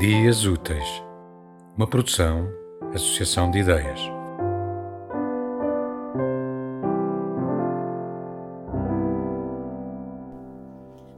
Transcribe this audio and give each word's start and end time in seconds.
Dias 0.00 0.46
Úteis, 0.46 0.88
uma 1.76 1.86
produção, 1.86 2.48
associação 2.94 3.50
de 3.50 3.58
ideias. 3.58 4.00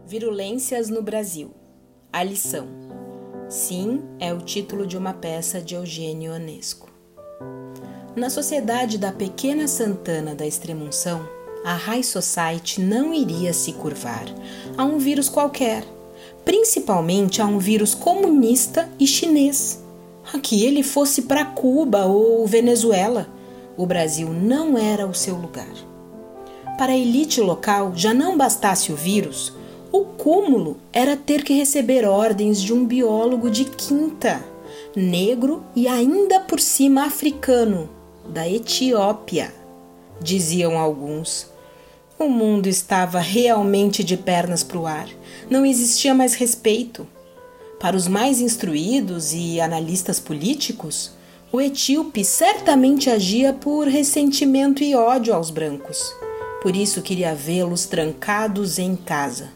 Virulências 0.04 0.88
no 0.88 1.00
Brasil. 1.00 1.54
A 2.12 2.24
lição. 2.24 2.66
Sim, 3.48 4.02
é 4.18 4.34
o 4.34 4.38
título 4.38 4.84
de 4.84 4.98
uma 4.98 5.14
peça 5.14 5.60
de 5.60 5.76
Eugênio 5.76 6.34
Onesco. 6.34 6.90
Na 8.16 8.28
sociedade 8.28 8.98
da 8.98 9.12
pequena 9.12 9.68
Santana 9.68 10.34
da 10.34 10.44
Extremunção, 10.44 11.24
a 11.64 11.74
High 11.74 12.02
Society 12.02 12.80
não 12.80 13.14
iria 13.14 13.52
se 13.52 13.74
curvar 13.74 14.24
a 14.76 14.82
um 14.84 14.98
vírus 14.98 15.28
qualquer, 15.28 15.84
principalmente 16.44 17.40
a 17.40 17.46
um 17.46 17.58
vírus 17.58 17.94
comunista 17.94 18.88
e 18.98 19.06
chinês. 19.06 19.82
Que 20.42 20.64
ele 20.64 20.82
fosse 20.82 21.22
para 21.22 21.44
Cuba 21.44 22.06
ou 22.06 22.46
Venezuela, 22.46 23.28
o 23.76 23.86
Brasil 23.86 24.28
não 24.28 24.78
era 24.78 25.06
o 25.06 25.14
seu 25.14 25.36
lugar. 25.36 25.72
Para 26.78 26.92
a 26.92 26.98
elite 26.98 27.40
local, 27.40 27.92
já 27.94 28.14
não 28.14 28.36
bastasse 28.36 28.92
o 28.92 28.96
vírus, 28.96 29.52
o 29.92 30.04
cúmulo 30.04 30.78
era 30.92 31.16
ter 31.16 31.44
que 31.44 31.52
receber 31.52 32.06
ordens 32.06 32.60
de 32.62 32.72
um 32.72 32.86
biólogo 32.86 33.50
de 33.50 33.66
quinta, 33.66 34.42
negro 34.96 35.62
e 35.76 35.86
ainda 35.86 36.40
por 36.40 36.58
cima 36.60 37.04
africano, 37.04 37.90
da 38.26 38.48
Etiópia, 38.48 39.52
diziam 40.20 40.78
alguns. 40.78 41.51
O 42.22 42.28
mundo 42.28 42.68
estava 42.68 43.18
realmente 43.18 44.04
de 44.04 44.16
pernas 44.16 44.62
para 44.62 44.78
o 44.78 44.86
ar. 44.86 45.08
Não 45.50 45.66
existia 45.66 46.14
mais 46.14 46.34
respeito. 46.34 47.04
Para 47.80 47.96
os 47.96 48.06
mais 48.06 48.40
instruídos 48.40 49.32
e 49.34 49.60
analistas 49.60 50.20
políticos, 50.20 51.10
o 51.50 51.60
etíope 51.60 52.24
certamente 52.24 53.10
agia 53.10 53.52
por 53.52 53.88
ressentimento 53.88 54.84
e 54.84 54.94
ódio 54.94 55.34
aos 55.34 55.50
brancos. 55.50 56.14
Por 56.62 56.76
isso 56.76 57.02
queria 57.02 57.34
vê-los 57.34 57.86
trancados 57.86 58.78
em 58.78 58.94
casa. 58.94 59.50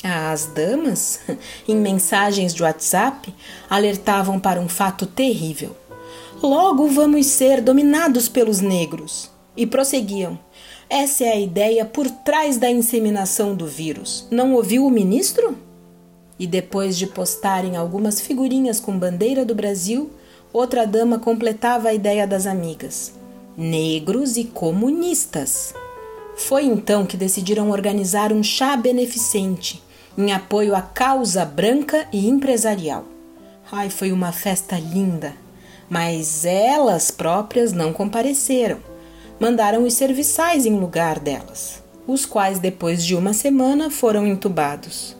As 0.00 0.46
damas, 0.46 1.22
em 1.66 1.74
mensagens 1.74 2.54
de 2.54 2.62
WhatsApp, 2.62 3.34
alertavam 3.68 4.38
para 4.38 4.60
um 4.60 4.68
fato 4.68 5.06
terrível. 5.06 5.76
Logo 6.40 6.86
vamos 6.86 7.26
ser 7.26 7.60
dominados 7.60 8.28
pelos 8.28 8.60
negros. 8.60 9.28
E 9.56 9.66
prosseguiam: 9.66 10.38
essa 10.92 11.24
é 11.24 11.32
a 11.32 11.40
ideia 11.40 11.86
por 11.86 12.10
trás 12.10 12.58
da 12.58 12.70
inseminação 12.70 13.54
do 13.54 13.66
vírus. 13.66 14.28
Não 14.30 14.52
ouviu 14.52 14.84
o 14.84 14.90
ministro? 14.90 15.56
E 16.38 16.46
depois 16.46 16.98
de 16.98 17.06
postarem 17.06 17.78
algumas 17.78 18.20
figurinhas 18.20 18.78
com 18.78 18.98
bandeira 18.98 19.42
do 19.42 19.54
Brasil, 19.54 20.10
outra 20.52 20.86
dama 20.86 21.18
completava 21.18 21.88
a 21.88 21.94
ideia 21.94 22.26
das 22.26 22.46
amigas: 22.46 23.14
negros 23.56 24.36
e 24.36 24.44
comunistas. 24.44 25.72
Foi 26.36 26.66
então 26.66 27.06
que 27.06 27.16
decidiram 27.16 27.70
organizar 27.70 28.30
um 28.30 28.42
chá 28.42 28.76
beneficente 28.76 29.82
em 30.18 30.30
apoio 30.30 30.74
à 30.74 30.82
causa 30.82 31.42
branca 31.42 32.06
e 32.12 32.28
empresarial. 32.28 33.06
Ai, 33.70 33.88
foi 33.88 34.12
uma 34.12 34.30
festa 34.30 34.76
linda, 34.76 35.32
mas 35.88 36.44
elas 36.44 37.10
próprias 37.10 37.72
não 37.72 37.94
compareceram 37.94 38.91
mandaram 39.42 39.82
os 39.82 39.94
serviçais 39.94 40.64
em 40.66 40.78
lugar 40.78 41.18
delas, 41.18 41.82
os 42.06 42.24
quais 42.24 42.60
depois 42.60 43.04
de 43.04 43.16
uma 43.16 43.32
semana 43.32 43.90
foram 43.90 44.24
entubados. 44.24 45.16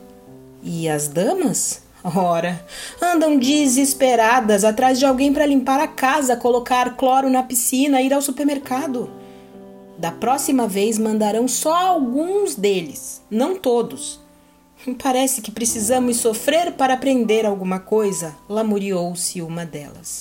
E 0.62 0.88
as 0.88 1.09
damas? 1.09 1.83
Ora, 2.05 2.65
andam 3.03 3.37
desesperadas 3.37 4.62
atrás 4.62 5.00
de 5.00 5.05
alguém 5.05 5.33
para 5.33 5.44
limpar 5.44 5.81
a 5.81 5.88
casa, 5.88 6.37
colocar 6.37 6.97
cloro 6.97 7.28
na 7.28 7.43
piscina, 7.43 8.00
ir 8.00 8.15
ao 8.15 8.22
supermercado. 8.22 9.10
Da 9.99 10.12
próxima 10.12 10.69
vez 10.69 10.99
mandarão 10.99 11.49
só 11.49 11.75
alguns 11.75 12.54
deles, 12.54 13.21
não 13.28 13.56
todos. 13.56 14.21
Parece 15.03 15.43
que 15.43 15.50
precisamos 15.50 16.19
sofrer 16.19 16.75
para 16.75 16.94
aprender 16.94 17.44
alguma 17.44 17.81
coisa, 17.81 18.37
lamuriou-se 18.49 19.43
uma 19.43 19.66
delas. 19.66 20.21